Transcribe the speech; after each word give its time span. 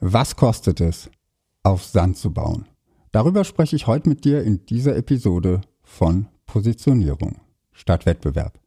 Was 0.00 0.36
kostet 0.36 0.82
es, 0.82 1.10
auf 1.62 1.82
Sand 1.82 2.18
zu 2.18 2.30
bauen? 2.30 2.66
Darüber 3.12 3.44
spreche 3.44 3.76
ich 3.76 3.86
heute 3.86 4.10
mit 4.10 4.26
dir 4.26 4.42
in 4.42 4.66
dieser 4.66 4.94
Episode 4.94 5.62
von 5.82 6.26
Positionierung 6.44 7.40
statt 7.72 8.04
Wettbewerb. 8.04 8.60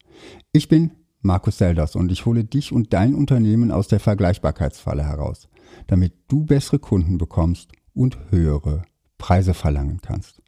Ich 0.51 0.69
bin 0.69 0.89
Markus 1.21 1.59
Selders 1.59 1.95
und 1.95 2.11
ich 2.11 2.25
hole 2.25 2.45
dich 2.45 2.71
und 2.71 2.93
dein 2.93 3.13
Unternehmen 3.13 3.71
aus 3.71 3.87
der 3.87 3.99
Vergleichbarkeitsfalle 3.99 5.03
heraus, 5.05 5.49
damit 5.85 6.13
du 6.29 6.45
bessere 6.45 6.79
Kunden 6.79 7.19
bekommst 7.19 7.73
und 7.93 8.17
höhere 8.31 8.81
Preise 9.19 9.53
verlangen 9.53 9.99
kannst. 10.01 10.41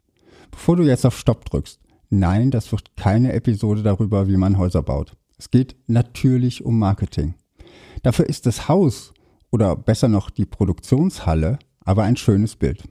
Bevor 0.50 0.74
du 0.74 0.82
jetzt 0.82 1.06
auf 1.06 1.16
Stopp 1.16 1.44
drückst, 1.44 1.78
nein, 2.10 2.50
das 2.50 2.72
wird 2.72 2.96
keine 2.96 3.34
Episode 3.34 3.84
darüber, 3.84 4.26
wie 4.26 4.36
man 4.36 4.58
Häuser 4.58 4.82
baut. 4.82 5.16
Es 5.38 5.52
geht 5.52 5.76
natürlich 5.86 6.64
um 6.64 6.76
Marketing. 6.76 7.34
Dafür 8.02 8.28
ist 8.28 8.46
das 8.46 8.68
Haus 8.68 9.14
oder 9.52 9.76
besser 9.76 10.08
noch 10.08 10.30
die 10.30 10.46
Produktionshalle 10.46 11.60
aber 11.84 12.04
ein 12.04 12.16
schönes 12.16 12.56
Bild. 12.56 12.82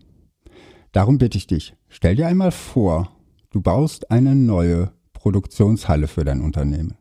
Darum 0.92 1.18
bitte 1.18 1.38
ich 1.38 1.48
dich, 1.48 1.76
stell 1.88 2.16
dir 2.16 2.28
einmal 2.28 2.52
vor, 2.52 3.16
du 3.50 3.62
baust 3.62 4.12
eine 4.12 4.36
neue 4.36 4.92
Produktionshalle 5.14 6.08
für 6.08 6.26
dein 6.26 6.42
Unternehmen. 6.42 6.98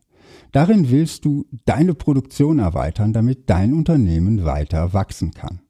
Darin 0.51 0.89
willst 0.89 1.25
du 1.25 1.45
deine 1.65 1.93
Produktion 1.93 2.59
erweitern, 2.59 3.13
damit 3.13 3.49
dein 3.49 3.73
Unternehmen 3.73 4.45
weiter 4.45 4.93
wachsen 4.93 5.31
kann. 5.31 5.61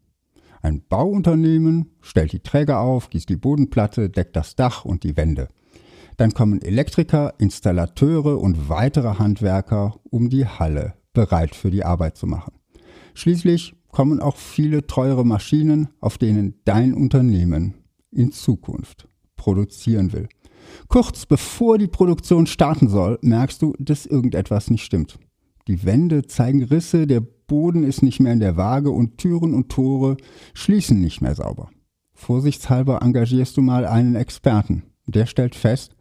Ein 0.61 0.83
Bauunternehmen 0.87 1.91
stellt 2.01 2.33
die 2.33 2.41
Träger 2.41 2.79
auf, 2.79 3.09
gießt 3.09 3.29
die 3.29 3.37
Bodenplatte, 3.37 4.09
deckt 4.09 4.35
das 4.35 4.55
Dach 4.55 4.85
und 4.85 5.03
die 5.03 5.17
Wände. 5.17 5.47
Dann 6.17 6.33
kommen 6.33 6.61
Elektriker, 6.61 7.33
Installateure 7.39 8.39
und 8.39 8.69
weitere 8.69 9.17
Handwerker, 9.17 9.95
um 10.03 10.29
die 10.29 10.45
Halle 10.45 10.93
bereit 11.13 11.55
für 11.55 11.71
die 11.71 11.83
Arbeit 11.83 12.17
zu 12.17 12.27
machen. 12.27 12.53
Schließlich 13.15 13.73
kommen 13.91 14.19
auch 14.19 14.37
viele 14.37 14.87
teure 14.87 15.25
Maschinen, 15.25 15.89
auf 15.99 16.17
denen 16.17 16.55
dein 16.65 16.93
Unternehmen 16.93 17.75
in 18.11 18.31
Zukunft 18.31 19.07
produzieren 19.35 20.13
will. 20.13 20.27
Kurz 20.87 21.25
bevor 21.25 21.77
die 21.77 21.87
Produktion 21.87 22.47
starten 22.47 22.87
soll, 22.87 23.17
merkst 23.21 23.61
du, 23.61 23.73
dass 23.79 24.05
irgendetwas 24.05 24.69
nicht 24.69 24.83
stimmt. 24.83 25.17
Die 25.67 25.85
Wände 25.85 26.25
zeigen 26.25 26.63
Risse, 26.63 27.07
der 27.07 27.21
Boden 27.21 27.83
ist 27.83 28.01
nicht 28.01 28.19
mehr 28.19 28.33
in 28.33 28.39
der 28.39 28.57
Waage 28.57 28.91
und 28.91 29.17
Türen 29.17 29.53
und 29.53 29.69
Tore 29.69 30.17
schließen 30.53 30.99
nicht 31.01 31.21
mehr 31.21 31.35
sauber. 31.35 31.69
Vorsichtshalber 32.13 33.01
engagierst 33.01 33.57
du 33.57 33.61
mal 33.61 33.85
einen 33.85 34.15
Experten. 34.15 34.83
Der 35.07 35.25
stellt 35.25 35.55
fest, 35.55 35.95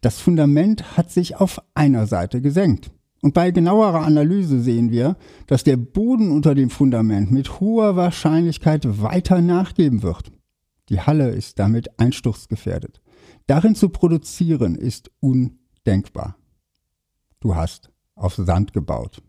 das 0.00 0.20
Fundament 0.20 0.96
hat 0.96 1.10
sich 1.10 1.36
auf 1.36 1.60
einer 1.74 2.06
Seite 2.06 2.40
gesenkt. 2.40 2.90
Und 3.26 3.32
bei 3.32 3.50
genauerer 3.50 4.02
Analyse 4.02 4.60
sehen 4.60 4.92
wir, 4.92 5.16
dass 5.48 5.64
der 5.64 5.76
Boden 5.76 6.30
unter 6.30 6.54
dem 6.54 6.70
Fundament 6.70 7.32
mit 7.32 7.58
hoher 7.58 7.96
Wahrscheinlichkeit 7.96 9.02
weiter 9.02 9.42
nachgeben 9.42 10.04
wird. 10.04 10.30
Die 10.90 11.00
Halle 11.00 11.30
ist 11.30 11.58
damit 11.58 11.98
einsturzgefährdet. 11.98 13.00
Darin 13.48 13.74
zu 13.74 13.88
produzieren 13.88 14.76
ist 14.76 15.10
undenkbar. 15.18 16.36
Du 17.40 17.56
hast 17.56 17.90
auf 18.14 18.36
Sand 18.36 18.72
gebaut. 18.72 19.20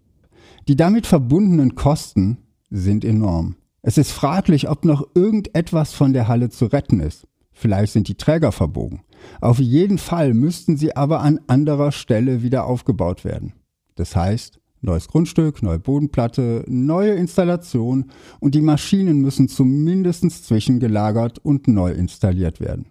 Die 0.68 0.76
damit 0.76 1.08
verbundenen 1.08 1.74
Kosten 1.74 2.38
sind 2.70 3.04
enorm. 3.04 3.56
Es 3.82 3.98
ist 3.98 4.12
fraglich, 4.12 4.70
ob 4.70 4.86
noch 4.86 5.08
irgendetwas 5.16 5.94
von 5.94 6.14
der 6.14 6.28
Halle 6.28 6.52
zu 6.52 6.66
retten 6.68 7.00
ist. 7.00 7.28
Vielleicht 7.52 7.94
sind 7.94 8.10
die 8.10 8.16
Träger 8.16 8.52
verbogen. 8.52 9.02
Auf 9.42 9.58
jeden 9.58 9.98
Fall 9.98 10.36
müssten 10.36 10.78
sie 10.78 10.96
aber 10.96 11.22
an 11.22 11.40
anderer 11.48 11.92
Stelle 11.92 12.44
wieder 12.44 12.68
aufgebaut 12.68 13.26
werden. 13.26 13.54
Das 13.98 14.16
heißt, 14.16 14.60
neues 14.82 15.08
Grundstück, 15.08 15.62
neue 15.64 15.80
Bodenplatte, 15.80 16.64
neue 16.68 17.14
Installation 17.14 18.06
und 18.40 18.56
die 18.56 18.62
Maschinen 18.62 19.20
müssen 19.20 19.48
zumindest 19.50 20.46
zwischengelagert 20.46 21.40
und 21.40 21.68
neu 21.68 21.92
installiert 21.92 22.60
werden. 22.60 22.86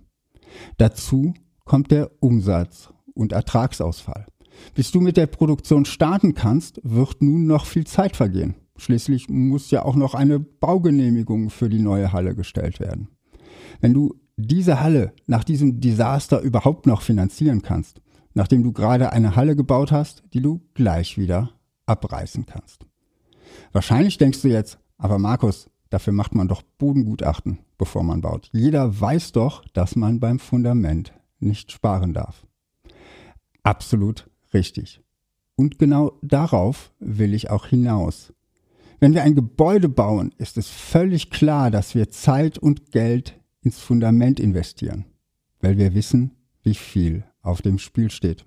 Dazu 0.79 1.35
kommt 1.65 1.91
der 1.91 2.11
Umsatz 2.21 2.91
und 3.15 3.33
Ertragsausfall. 3.33 4.27
Bis 4.75 4.91
du 4.91 5.01
mit 5.01 5.17
der 5.17 5.27
Produktion 5.27 5.85
starten 5.85 6.35
kannst, 6.35 6.81
wird 6.83 7.23
nun 7.23 7.47
noch 7.47 7.67
viel 7.67 7.87
Zeit 7.87 8.17
vergehen. 8.17 8.55
Schließlich 8.79 9.29
muss 9.29 9.71
ja 9.71 9.85
auch 9.85 9.97
noch 9.97 10.15
eine 10.15 10.39
Baugenehmigung 10.39 11.51
für 11.51 11.69
die 11.69 11.79
neue 11.79 12.13
Halle 12.13 12.35
gestellt 12.35 12.81
werden. 12.81 13.09
Wenn 13.81 13.95
du 13.95 14.15
diese 14.37 14.81
Halle 14.81 15.13
nach 15.27 15.45
diesem 15.45 15.81
Desaster 15.81 16.41
überhaupt 16.41 16.87
noch 16.87 17.03
finanzieren 17.03 17.63
kannst, 17.63 18.03
nachdem 18.37 18.63
du 18.63 18.71
gerade 18.71 19.13
eine 19.13 19.35
Halle 19.35 19.57
gebaut 19.57 19.91
hast, 19.91 20.23
die 20.35 20.43
du 20.43 20.61
gleich 20.75 21.17
wieder 21.17 21.53
abreißen 21.87 22.45
kannst. 22.45 22.85
Wahrscheinlich 23.73 24.19
denkst 24.19 24.43
du 24.43 24.49
jetzt, 24.49 24.79
aber 24.99 25.19
Markus, 25.19 25.71
dafür 25.89 26.13
macht 26.13 26.35
man 26.35 26.47
doch 26.47 26.61
Bodengutachten, 26.61 27.61
bevor 27.79 28.03
man 28.03 28.21
baut. 28.21 28.51
Jeder 28.53 29.01
weiß 29.01 29.33
doch, 29.33 29.65
dass 29.73 29.97
man 29.97 30.21
beim 30.21 30.39
Fundament 30.39 31.15
nicht 31.41 31.73
sparen 31.73 32.13
darf. 32.13 32.47
Absolut 33.63 34.29
richtig. 34.53 35.01
Und 35.57 35.79
genau 35.79 36.19
darauf 36.21 36.93
will 36.99 37.33
ich 37.33 37.51
auch 37.51 37.65
hinaus. 37.67 38.35
Wenn 39.01 39.15
wir 39.15 39.23
ein 39.23 39.35
Gebäude 39.35 39.89
bauen, 39.89 40.35
ist 40.37 40.59
es 40.59 40.69
völlig 40.69 41.31
klar, 41.31 41.71
dass 41.71 41.95
wir 41.95 42.11
Zeit 42.11 42.59
und 42.59 42.93
Geld 42.93 43.41
ins 43.63 43.79
Fundament 43.79 44.41
investieren, 44.41 45.07
weil 45.61 45.79
wir 45.79 45.95
wissen, 45.95 46.33
wie 46.63 46.75
viel 46.75 47.25
auf 47.47 47.63
dem 47.63 47.79
Spiel 47.79 48.11
steht. 48.11 48.45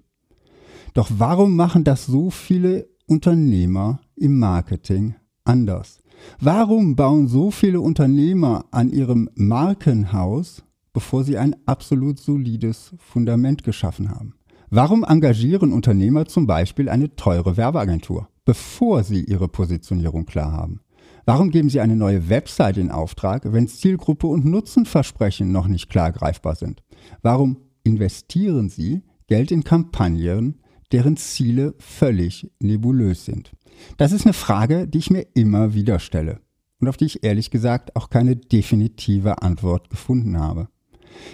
Doch 0.94 1.10
warum 1.18 1.56
machen 1.56 1.84
das 1.84 2.06
so 2.06 2.30
viele 2.30 2.90
Unternehmer 3.06 4.02
im 4.16 4.40
Marketing 4.40 5.16
anders? 5.44 6.00
Warum 6.40 6.96
bauen 6.96 7.28
so 7.28 7.52
viele 7.52 7.82
Unternehmer 7.82 8.66
an 8.72 8.90
ihrem 8.90 9.30
Markenhaus, 9.36 10.64
bevor 10.94 11.24
sie 11.24 11.38
ein 11.38 11.56
absolut 11.66 12.20
solides 12.20 12.94
Fundament 12.98 13.64
geschaffen 13.64 14.10
haben? 14.10 14.36
Warum 14.70 15.04
engagieren 15.04 15.72
Unternehmer 15.72 16.26
zum 16.26 16.46
Beispiel 16.46 16.90
eine 16.90 17.16
teure 17.16 17.58
Werbeagentur, 17.58 18.28
bevor 18.46 19.04
sie 19.04 19.24
ihre 19.24 19.48
Positionierung 19.48 20.26
klar 20.26 20.52
haben? 20.52 20.82
Warum 21.26 21.52
geben 21.52 21.70
sie 21.70 21.80
eine 21.80 21.96
neue 21.96 22.30
Website 22.30 22.78
in 22.78 22.92
Auftrag, 22.92 23.52
wenn 23.52 23.68
Zielgruppe 23.68 24.28
und 24.28 24.46
Nutzenversprechen 24.46 25.52
noch 25.52 25.68
nicht 25.68 25.90
klar 25.90 26.12
greifbar 26.12 26.56
sind? 26.56 26.84
Warum 27.22 27.58
investieren 27.90 28.70
Sie 28.70 29.02
Geld 29.28 29.52
in 29.52 29.64
Kampagnen, 29.64 30.60
deren 30.92 31.18
Ziele 31.18 31.74
völlig 31.80 32.52
nebulös 32.60 33.26
sind? 33.26 33.52
Das 33.98 34.12
ist 34.12 34.26
eine 34.26 34.34
Frage, 34.34 34.88
die 34.88 35.00
ich 35.00 35.10
mir 35.10 35.26
immer 35.34 35.74
wieder 35.74 36.00
stelle 36.00 36.40
und 36.80 36.88
auf 36.88 36.98
die 36.98 37.06
ich 37.06 37.24
ehrlich 37.24 37.50
gesagt 37.50 37.96
auch 37.96 38.10
keine 38.10 38.36
definitive 38.36 39.42
Antwort 39.42 39.90
gefunden 39.90 40.38
habe. 40.38 40.70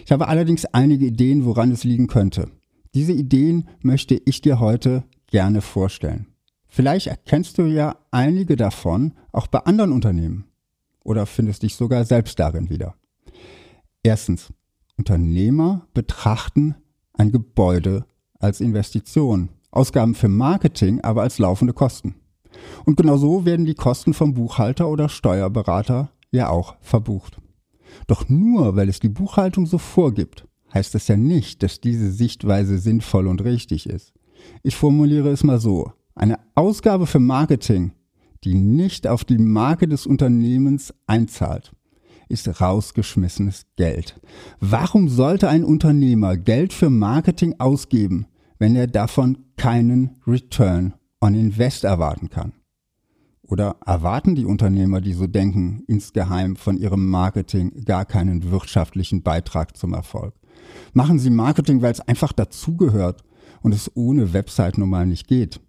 Ich 0.06 0.12
habe 0.12 0.28
allerdings 0.28 0.66
einige 0.66 1.06
Ideen, 1.06 1.46
woran 1.46 1.72
es 1.72 1.84
liegen 1.84 2.08
könnte. 2.08 2.50
Diese 2.94 3.12
Ideen 3.12 3.68
möchte 3.82 4.20
ich 4.26 4.42
dir 4.42 4.60
heute 4.60 5.04
gerne 5.28 5.62
vorstellen. 5.62 6.28
Vielleicht 6.68 7.08
erkennst 7.08 7.58
du 7.58 7.64
ja 7.64 7.98
einige 8.12 8.56
davon 8.56 9.14
auch 9.34 9.48
bei 9.48 9.60
anderen 9.60 9.92
Unternehmen 9.92 10.46
oder 11.04 11.26
findest 11.26 11.64
dich 11.64 11.76
sogar 11.76 12.06
selbst 12.06 12.40
darin 12.40 12.70
wieder. 12.70 12.96
Erstens, 14.04 14.54
Unternehmer 14.98 15.88
betrachten 15.94 16.76
ein 17.14 17.32
Gebäude 17.32 18.06
als 18.40 18.62
Investition, 18.62 19.50
Ausgaben 19.72 20.16
für 20.16 20.30
Marketing 20.30 21.02
aber 21.02 21.22
als 21.22 21.38
laufende 21.38 21.74
Kosten. 21.74 22.16
Und 22.86 22.98
genau 22.98 23.18
so 23.18 23.46
werden 23.46 23.66
die 23.66 23.76
Kosten 23.76 24.14
vom 24.14 24.34
Buchhalter 24.34 24.88
oder 24.88 25.10
Steuerberater 25.10 26.12
ja 26.32 26.50
auch 26.50 26.76
verbucht. 26.82 27.40
Doch 28.08 28.30
nur 28.30 28.76
weil 28.76 28.90
es 28.90 29.00
die 29.00 29.10
Buchhaltung 29.10 29.66
so 29.66 29.78
vorgibt, 29.78 30.48
heißt 30.74 30.96
das 30.96 31.08
ja 31.08 31.18
nicht, 31.18 31.64
dass 31.64 31.82
diese 31.82 32.12
Sichtweise 32.12 32.78
sinnvoll 32.78 33.28
und 33.28 33.44
richtig 33.44 33.88
ist. 33.88 34.14
Ich 34.64 34.76
formuliere 34.76 35.30
es 35.30 35.44
mal 35.44 35.60
so. 35.60 35.92
Eine 36.14 36.40
Ausgabe 36.56 37.08
für 37.08 37.20
Marketing, 37.20 37.92
die 38.44 38.54
nicht 38.54 39.08
auf 39.08 39.26
die 39.26 39.38
Marke 39.38 39.88
des 39.88 40.06
Unternehmens 40.06 40.94
einzahlt, 41.08 41.74
ist 42.30 42.62
rausgeschmissenes 42.62 43.66
Geld. 43.76 44.20
Warum 44.60 45.10
sollte 45.10 45.50
ein 45.50 45.64
Unternehmer 45.64 46.38
Geld 46.38 46.74
für 46.74 46.90
Marketing 46.90 47.56
ausgeben, 47.60 48.28
wenn 48.60 48.76
er 48.76 48.88
davon 48.88 49.38
keinen 49.58 50.18
Return 50.26 50.94
on 51.22 51.36
Invest 51.36 51.84
erwarten 51.84 52.30
kann? 52.30 52.54
Oder 53.42 53.76
erwarten 53.86 54.36
die 54.36 54.46
Unternehmer, 54.46 55.02
die 55.02 55.14
so 55.14 55.28
denken, 55.28 55.84
insgeheim 55.88 56.56
von 56.56 56.78
ihrem 56.78 57.08
Marketing 57.08 57.86
gar 57.86 58.06
keinen 58.06 58.50
wirtschaftlichen 58.50 59.22
Beitrag 59.22 59.78
zum 59.78 59.94
Erfolg? 59.94 60.34
Machen 60.94 61.20
sie 61.20 61.30
Marketing, 61.30 61.82
weil 61.82 61.92
es 61.92 62.02
einfach 62.02 62.34
dazugehört 62.34 63.24
und 63.62 63.74
es 63.74 63.92
ohne 63.96 64.34
Website 64.34 64.78
normal 64.78 65.06
nicht 65.06 65.28
geht? 65.28 65.60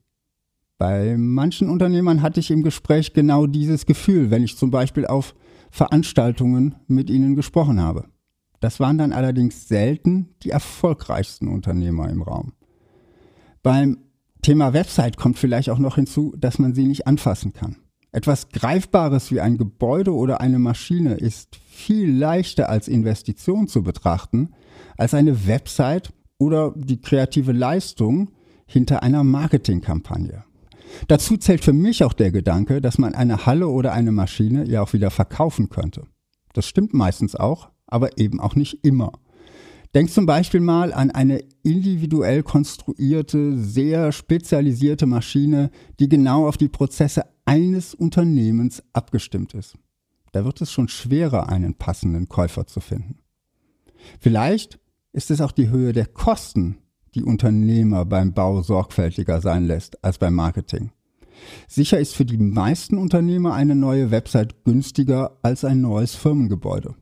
Bei 0.78 1.16
manchen 1.18 1.70
Unternehmern 1.70 2.22
hatte 2.22 2.40
ich 2.40 2.50
im 2.50 2.62
Gespräch 2.62 3.14
genau 3.14 3.46
dieses 3.46 3.86
Gefühl, 3.86 4.30
wenn 4.30 4.42
ich 4.42 4.56
zum 4.56 4.70
Beispiel 4.70 5.06
auf 5.06 5.34
Veranstaltungen 5.76 6.76
mit 6.86 7.10
ihnen 7.10 7.36
gesprochen 7.36 7.82
habe. 7.82 8.06
Das 8.60 8.80
waren 8.80 8.96
dann 8.96 9.12
allerdings 9.12 9.68
selten 9.68 10.30
die 10.42 10.48
erfolgreichsten 10.48 11.48
Unternehmer 11.48 12.08
im 12.08 12.22
Raum. 12.22 12.54
Beim 13.62 13.98
Thema 14.40 14.72
Website 14.72 15.18
kommt 15.18 15.38
vielleicht 15.38 15.68
auch 15.68 15.78
noch 15.78 15.96
hinzu, 15.96 16.34
dass 16.38 16.58
man 16.58 16.74
sie 16.74 16.86
nicht 16.86 17.06
anfassen 17.06 17.52
kann. 17.52 17.76
Etwas 18.10 18.48
Greifbares 18.48 19.30
wie 19.30 19.42
ein 19.42 19.58
Gebäude 19.58 20.14
oder 20.14 20.40
eine 20.40 20.58
Maschine 20.58 21.12
ist 21.12 21.56
viel 21.68 22.10
leichter 22.10 22.70
als 22.70 22.88
Investition 22.88 23.68
zu 23.68 23.82
betrachten, 23.82 24.54
als 24.96 25.12
eine 25.12 25.46
Website 25.46 26.10
oder 26.38 26.72
die 26.74 27.02
kreative 27.02 27.52
Leistung 27.52 28.30
hinter 28.66 29.02
einer 29.02 29.24
Marketingkampagne. 29.24 30.45
Dazu 31.08 31.36
zählt 31.36 31.64
für 31.64 31.72
mich 31.72 32.04
auch 32.04 32.12
der 32.12 32.30
Gedanke, 32.30 32.80
dass 32.80 32.98
man 32.98 33.14
eine 33.14 33.46
Halle 33.46 33.68
oder 33.68 33.92
eine 33.92 34.12
Maschine 34.12 34.66
ja 34.68 34.82
auch 34.82 34.92
wieder 34.92 35.10
verkaufen 35.10 35.68
könnte. 35.68 36.04
Das 36.52 36.66
stimmt 36.66 36.94
meistens 36.94 37.34
auch, 37.34 37.70
aber 37.86 38.18
eben 38.18 38.40
auch 38.40 38.54
nicht 38.54 38.84
immer. 38.84 39.12
Denk 39.94 40.10
zum 40.10 40.26
Beispiel 40.26 40.60
mal 40.60 40.92
an 40.92 41.10
eine 41.10 41.42
individuell 41.62 42.42
konstruierte, 42.42 43.56
sehr 43.58 44.12
spezialisierte 44.12 45.06
Maschine, 45.06 45.70
die 46.00 46.08
genau 46.08 46.46
auf 46.46 46.56
die 46.56 46.68
Prozesse 46.68 47.24
eines 47.44 47.94
Unternehmens 47.94 48.82
abgestimmt 48.92 49.54
ist. 49.54 49.76
Da 50.32 50.44
wird 50.44 50.60
es 50.60 50.70
schon 50.70 50.88
schwerer, 50.88 51.48
einen 51.48 51.74
passenden 51.74 52.28
Käufer 52.28 52.66
zu 52.66 52.80
finden. 52.80 53.20
Vielleicht 54.20 54.78
ist 55.12 55.30
es 55.30 55.40
auch 55.40 55.52
die 55.52 55.70
Höhe 55.70 55.92
der 55.92 56.06
Kosten, 56.06 56.76
die 57.16 57.24
Unternehmer 57.24 58.04
beim 58.04 58.32
Bau 58.32 58.62
sorgfältiger 58.62 59.40
sein 59.40 59.64
lässt 59.64 60.04
als 60.04 60.18
beim 60.18 60.34
Marketing. 60.34 60.90
Sicher 61.66 61.98
ist 61.98 62.14
für 62.14 62.24
die 62.24 62.38
meisten 62.38 62.98
Unternehmer 62.98 63.54
eine 63.54 63.74
neue 63.74 64.10
Website 64.10 64.64
günstiger 64.64 65.38
als 65.42 65.64
ein 65.64 65.80
neues 65.80 66.14
Firmengebäude. 66.14 66.94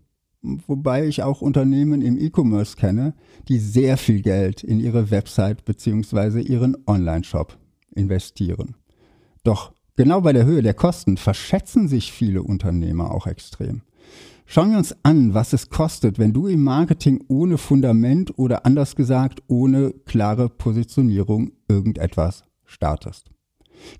Wobei 0.43 1.06
ich 1.06 1.22
auch 1.22 1.40
Unternehmen 1.40 2.02
im 2.02 2.19
E-Commerce 2.19 2.76
kenne, 2.76 3.14
die 3.49 3.58
sehr 3.58 3.96
viel 3.96 4.20
Geld 4.20 4.62
in 4.62 4.78
ihre 4.78 5.11
Website 5.11 5.64
bzw. 5.64 6.40
ihren 6.40 6.76
Online-Shop 6.87 7.58
investieren. 7.94 8.76
Doch 9.43 9.72
genau 9.96 10.20
bei 10.20 10.32
der 10.32 10.44
Höhe 10.44 10.62
der 10.62 10.75
Kosten 10.75 11.17
verschätzen 11.17 11.88
sich 11.88 12.12
viele 12.12 12.43
Unternehmer 12.43 13.10
auch 13.10 13.26
extrem. 13.26 13.82
Schauen 14.46 14.70
wir 14.70 14.79
uns 14.79 14.94
an, 15.02 15.35
was 15.35 15.52
es 15.52 15.70
kostet, 15.70 16.19
wenn 16.19 16.32
du 16.32 16.46
im 16.46 16.62
Marketing 16.62 17.25
ohne 17.29 17.58
Fundament 17.58 18.38
oder 18.38 18.67
anders 18.67 18.94
gesagt 18.94 19.43
ohne 19.49 19.93
klare 20.05 20.49
Positionierung 20.49 21.52
irgendetwas 21.69 22.44
startest. 22.64 23.31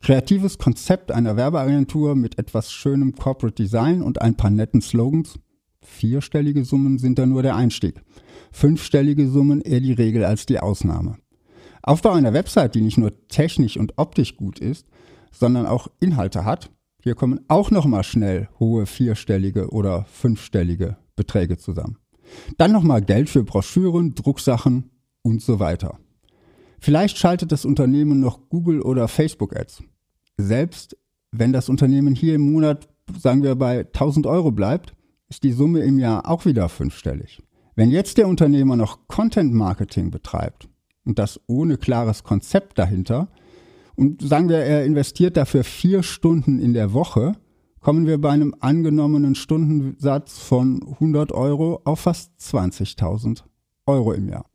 Kreatives 0.00 0.58
Konzept 0.58 1.11
einer 1.12 1.37
Werbeagentur 1.37 2.14
mit 2.14 2.38
etwas 2.38 2.73
schönem 2.73 3.14
Corporate 3.14 3.62
Design 3.62 4.02
und 4.02 4.20
ein 4.20 4.37
paar 4.37 4.50
netten 4.50 4.81
Slogans. 4.81 5.38
Vierstellige 5.81 6.64
Summen 6.64 6.99
sind 6.99 7.19
da 7.19 7.26
nur 7.26 7.43
der 7.43 7.56
Einstieg. 7.56 8.00
Fünfstellige 8.52 9.29
Summen 9.29 9.61
eher 9.61 9.81
die 9.81 9.93
Regel 9.93 10.25
als 10.25 10.46
die 10.46 10.61
Ausnahme. 10.61 11.19
Aufbau 11.82 12.12
einer 12.12 12.32
Website, 12.32 12.75
die 12.75 12.81
nicht 12.81 12.96
nur 12.96 13.12
technisch 13.29 13.76
und 13.76 13.94
optisch 13.99 14.37
gut 14.37 14.58
ist, 14.58 14.87
sondern 15.32 15.67
auch 15.67 15.88
Inhalte 16.00 16.44
hat, 16.44 16.70
hier 17.04 17.14
kommen 17.14 17.40
auch 17.48 17.70
nochmal 17.70 18.02
schnell 18.02 18.48
hohe 18.58 18.86
vierstellige 18.86 19.68
oder 19.68 20.06
fünfstellige 20.06 20.96
Beträge 21.16 21.58
zusammen. 21.58 21.98
Dann 22.56 22.72
nochmal 22.72 23.02
Geld 23.02 23.28
für 23.28 23.44
Broschüren, 23.44 24.14
Drucksachen 24.14 24.90
und 25.20 25.42
so 25.42 25.60
weiter. 25.60 25.98
Vielleicht 26.80 27.18
schaltet 27.18 27.52
das 27.52 27.66
Unternehmen 27.66 28.20
noch 28.20 28.48
Google 28.48 28.80
oder 28.80 29.06
Facebook 29.06 29.54
Ads. 29.54 29.82
Selbst 30.38 30.96
wenn 31.30 31.52
das 31.52 31.68
Unternehmen 31.68 32.14
hier 32.14 32.36
im 32.36 32.50
Monat, 32.50 32.88
sagen 33.18 33.42
wir, 33.42 33.54
bei 33.54 33.80
1000 33.80 34.26
Euro 34.26 34.50
bleibt, 34.50 34.94
ist 35.28 35.42
die 35.42 35.52
Summe 35.52 35.80
im 35.80 35.98
Jahr 35.98 36.26
auch 36.26 36.46
wieder 36.46 36.70
fünfstellig. 36.70 37.42
Wenn 37.74 37.90
jetzt 37.90 38.16
der 38.16 38.28
Unternehmer 38.28 38.76
noch 38.76 39.08
Content 39.08 39.52
Marketing 39.52 40.10
betreibt 40.10 40.70
und 41.04 41.18
das 41.18 41.38
ohne 41.48 41.76
klares 41.76 42.24
Konzept 42.24 42.78
dahinter, 42.78 43.28
und 43.96 44.23
sagen 44.23 44.49
wir, 44.49 44.58
er 44.58 44.85
investiert 44.85 45.37
dafür 45.37 45.64
vier 45.64 46.02
Stunden 46.02 46.58
in 46.58 46.73
der 46.73 46.93
Woche, 46.93 47.35
kommen 47.81 48.06
wir 48.06 48.19
bei 48.19 48.31
einem 48.31 48.55
angenommenen 48.61 49.35
Stundensatz 49.35 50.38
von 50.38 50.82
100 50.82 51.32
Euro 51.32 51.81
auf 51.85 52.00
fast 52.00 52.32
20.000 52.41 53.43
Euro 53.87 54.12
im 54.12 54.29
Jahr. 54.29 54.46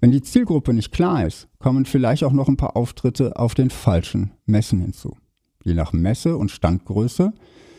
Wenn 0.00 0.10
die 0.10 0.22
Zielgruppe 0.22 0.72
nicht 0.72 0.92
klar 0.92 1.26
ist, 1.26 1.48
kommen 1.58 1.84
vielleicht 1.84 2.24
auch 2.24 2.32
noch 2.32 2.48
ein 2.48 2.56
paar 2.56 2.76
Auftritte 2.76 3.36
auf 3.36 3.54
den 3.54 3.70
falschen 3.70 4.32
Messen 4.46 4.80
hinzu. 4.80 5.16
Je 5.64 5.74
nach 5.74 5.92
Messe 5.92 6.36
und 6.36 6.50
Standgröße 6.50 7.32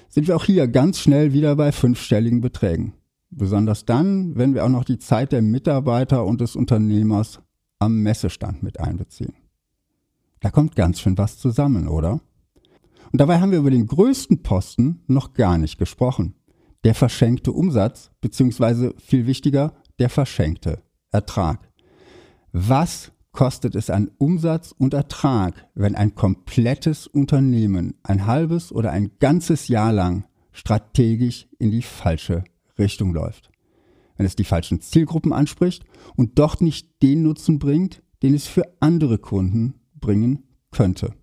sind 0.10 0.28
wir 0.28 0.36
auch 0.36 0.46
hier 0.46 0.68
ganz 0.68 1.00
schnell 1.00 1.34
wieder 1.34 1.56
bei 1.56 1.72
fünfstelligen 1.72 2.42
Beträgen. 2.42 2.94
Besonders 3.32 3.86
dann, 3.86 4.36
wenn 4.36 4.54
wir 4.54 4.66
auch 4.66 4.70
noch 4.70 4.84
die 4.84 5.00
Zeit 5.00 5.32
der 5.32 5.42
Mitarbeiter 5.42 6.26
und 6.26 6.42
des 6.42 6.56
Unternehmers 6.56 7.40
am 7.80 8.02
Messestand 8.02 8.64
mit 8.64 8.80
einbeziehen. 8.80 9.34
Da 10.42 10.50
kommt 10.50 10.76
ganz 10.76 11.00
schön 11.00 11.18
was 11.18 11.38
zusammen, 11.38 11.88
oder? 11.88 12.22
Und 13.12 13.20
dabei 13.20 13.40
haben 13.40 13.52
wir 13.52 13.60
über 13.60 13.72
den 13.72 13.88
größten 13.88 14.42
Posten 14.44 15.02
noch 15.08 15.34
gar 15.34 15.58
nicht 15.58 15.78
gesprochen. 15.78 16.36
Der 16.84 16.96
verschenkte 16.96 17.52
Umsatz, 17.52 18.12
beziehungsweise 18.22 18.94
viel 18.98 19.26
wichtiger, 19.26 19.74
der 19.98 20.10
verschenkte 20.10 20.82
Ertrag. 21.12 21.68
Was 22.52 23.12
kostet 23.32 23.76
es 23.76 23.90
an 23.90 24.12
Umsatz 24.18 24.74
und 24.78 24.94
Ertrag, 24.94 25.68
wenn 25.76 25.96
ein 25.96 26.16
komplettes 26.16 27.08
Unternehmen 27.08 27.96
ein 28.04 28.26
halbes 28.26 28.72
oder 28.72 28.92
ein 28.92 29.12
ganzes 29.20 29.68
Jahr 29.68 29.92
lang 29.92 30.26
strategisch 30.52 31.48
in 31.58 31.72
die 31.72 31.82
falsche 31.82 32.44
Richtung 32.78 33.14
läuft? 33.14 33.52
Wenn 34.16 34.26
es 34.26 34.36
die 34.36 34.46
falschen 34.46 34.82
Zielgruppen 34.82 35.34
anspricht 35.34 35.84
und 36.16 36.40
dort 36.40 36.62
nicht 36.62 37.02
den 37.02 37.24
Nutzen 37.24 37.60
bringt, 37.60 38.04
den 38.22 38.34
es 38.34 38.48
für 38.48 38.64
andere 38.80 39.18
Kunden 39.18 39.76
bringen 40.00 40.44
könnte. 40.72 41.14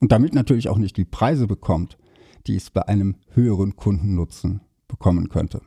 Und 0.00 0.12
damit 0.12 0.34
natürlich 0.34 0.68
auch 0.68 0.78
nicht 0.78 0.96
die 0.96 1.04
Preise 1.04 1.46
bekommt, 1.46 1.98
die 2.46 2.56
es 2.56 2.70
bei 2.70 2.86
einem 2.86 3.16
höheren 3.30 3.76
Kundennutzen 3.76 4.60
bekommen 4.88 5.28
könnte. 5.28 5.62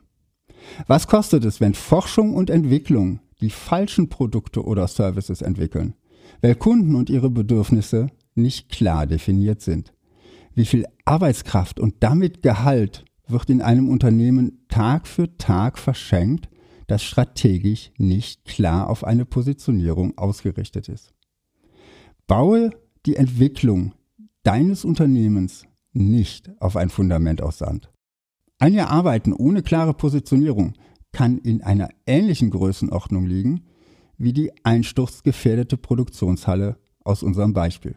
Was 0.86 1.06
kostet 1.06 1.44
es, 1.44 1.60
wenn 1.60 1.74
Forschung 1.74 2.34
und 2.34 2.50
Entwicklung 2.50 3.20
die 3.40 3.50
falschen 3.50 4.08
Produkte 4.08 4.64
oder 4.64 4.86
Services 4.86 5.42
entwickeln, 5.42 5.94
weil 6.40 6.54
Kunden 6.54 6.94
und 6.94 7.10
ihre 7.10 7.30
Bedürfnisse 7.30 8.08
nicht 8.34 8.68
klar 8.68 9.06
definiert 9.06 9.60
sind. 9.60 9.92
Wie 10.54 10.64
viel 10.64 10.86
Arbeitskraft 11.04 11.80
und 11.80 11.96
damit 12.00 12.42
Gehalt 12.42 13.04
wird 13.26 13.50
in 13.50 13.62
einem 13.62 13.88
Unternehmen 13.88 14.64
Tag 14.68 15.06
für 15.06 15.36
Tag 15.36 15.78
verschenkt, 15.78 16.48
das 16.86 17.02
strategisch 17.02 17.92
nicht 17.98 18.44
klar 18.44 18.90
auf 18.90 19.04
eine 19.04 19.24
Positionierung 19.24 20.18
ausgerichtet 20.18 20.88
ist. 20.88 21.12
Baue 22.30 22.70
die 23.06 23.16
Entwicklung 23.16 23.92
deines 24.44 24.84
Unternehmens 24.84 25.64
nicht 25.92 26.48
auf 26.60 26.76
ein 26.76 26.88
Fundament 26.88 27.42
aus 27.42 27.58
Sand. 27.58 27.90
Ein 28.60 28.72
Jahr 28.72 28.88
Arbeiten 28.88 29.32
ohne 29.32 29.64
klare 29.64 29.94
Positionierung 29.94 30.74
kann 31.10 31.38
in 31.38 31.60
einer 31.64 31.88
ähnlichen 32.06 32.50
Größenordnung 32.50 33.26
liegen 33.26 33.64
wie 34.16 34.32
die 34.32 34.52
einsturzgefährdete 34.62 35.76
Produktionshalle 35.76 36.78
aus 37.02 37.24
unserem 37.24 37.52
Beispiel. 37.52 37.96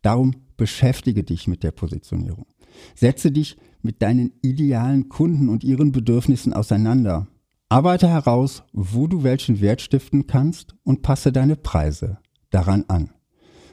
Darum 0.00 0.36
beschäftige 0.56 1.22
dich 1.22 1.46
mit 1.46 1.62
der 1.62 1.72
Positionierung. 1.72 2.46
Setze 2.94 3.30
dich 3.30 3.58
mit 3.82 4.00
deinen 4.00 4.32
idealen 4.40 5.10
Kunden 5.10 5.50
und 5.50 5.64
ihren 5.64 5.92
Bedürfnissen 5.92 6.54
auseinander. 6.54 7.26
Arbeite 7.68 8.08
heraus, 8.08 8.62
wo 8.72 9.06
du 9.06 9.22
welchen 9.22 9.60
Wert 9.60 9.82
stiften 9.82 10.26
kannst 10.26 10.74
und 10.82 11.02
passe 11.02 11.30
deine 11.30 11.56
Preise 11.56 12.20
daran 12.48 12.86
an. 12.88 13.10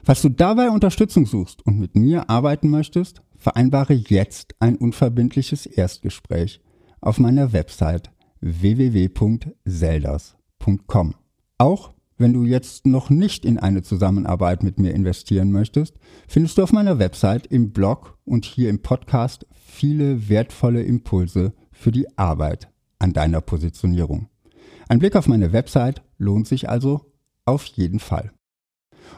Falls 0.08 0.22
du 0.22 0.30
dabei 0.30 0.70
Unterstützung 0.70 1.26
suchst 1.26 1.66
und 1.66 1.80
mit 1.80 1.98
mir 1.98 2.30
arbeiten 2.30 2.70
möchtest, 2.70 3.22
vereinbare 3.38 3.94
jetzt 3.94 4.56
ein 4.62 4.78
unverbindliches 4.78 5.66
Erstgespräch 5.66 6.62
auf 7.02 7.20
meiner 7.20 7.52
Website 7.52 8.10
www.zeldas.com. 8.40 11.16
Auch 11.58 11.94
wenn 12.18 12.32
du 12.32 12.46
jetzt 12.46 12.88
noch 12.88 13.10
nicht 13.10 13.44
in 13.44 13.60
eine 13.60 13.82
Zusammenarbeit 13.82 14.64
mit 14.64 14.80
mir 14.80 14.94
investieren 14.94 15.52
möchtest, 15.52 15.96
findest 16.30 16.58
du 16.58 16.64
auf 16.64 16.72
meiner 16.72 17.00
Website 17.00 17.46
im 17.48 17.74
Blog 17.74 18.18
und 18.24 18.46
hier 18.46 18.70
im 18.70 18.82
Podcast 18.82 19.46
viele 19.52 20.30
wertvolle 20.30 20.84
Impulse 20.84 21.52
für 21.74 21.92
die 21.92 22.18
Arbeit 22.18 22.70
an 22.98 23.12
deiner 23.12 23.42
Positionierung. 23.42 24.30
Ein 24.88 25.00
Blick 25.00 25.18
auf 25.18 25.28
meine 25.28 25.52
Website 25.52 26.02
lohnt 26.18 26.48
sich 26.48 26.70
also 26.70 27.12
auf 27.44 27.66
jeden 27.66 28.00
Fall. 28.00 28.32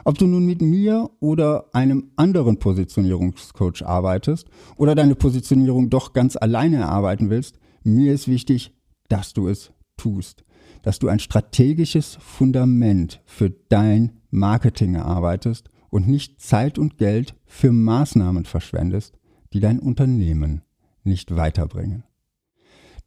Ob 0.04 0.18
du 0.18 0.26
nun 0.26 0.46
mit 0.46 0.62
mir 0.62 1.10
oder 1.20 1.66
einem 1.72 2.12
anderen 2.16 2.58
Positionierungscoach 2.58 3.84
arbeitest 3.84 4.48
oder 4.76 4.94
deine 4.94 5.14
Positionierung 5.14 5.90
doch 5.90 6.12
ganz 6.12 6.36
alleine 6.36 6.76
erarbeiten 6.76 7.30
willst, 7.30 7.58
mir 7.82 8.12
ist 8.12 8.28
wichtig, 8.28 8.74
dass 9.08 9.32
du 9.32 9.48
es 9.48 9.72
tust, 9.96 10.44
dass 10.82 10.98
du 10.98 11.08
ein 11.08 11.18
strategisches 11.18 12.16
Fundament 12.20 13.20
für 13.26 13.50
dein 13.50 14.20
Marketing 14.30 14.94
erarbeitest 14.94 15.68
und 15.90 16.08
nicht 16.08 16.40
Zeit 16.40 16.78
und 16.78 16.98
Geld 16.98 17.34
für 17.46 17.72
Maßnahmen 17.72 18.44
verschwendest, 18.44 19.18
die 19.52 19.60
dein 19.60 19.78
Unternehmen 19.78 20.62
nicht 21.02 21.34
weiterbringen. 21.36 22.04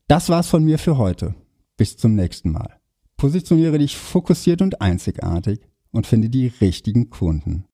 Das 0.08 0.30
war's 0.30 0.50
von 0.50 0.64
mir 0.64 0.78
für 0.78 0.98
heute. 0.98 1.36
Bis 1.78 1.98
zum 1.98 2.14
nächsten 2.16 2.52
Mal. 2.52 2.80
Positioniere 3.18 3.80
dich 3.80 3.98
fokussiert 3.98 4.62
und 4.62 4.82
einzigartig 4.82 5.62
und 5.94 6.06
finde 6.08 6.30
die 6.30 6.48
richtigen 6.48 7.10
Kunden 7.10 7.64